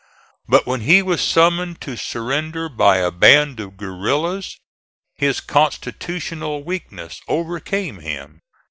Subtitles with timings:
[0.49, 4.57] But when he was summoned to surrender by a band of guerillas,
[5.15, 8.41] his constitutional weakness overcame him.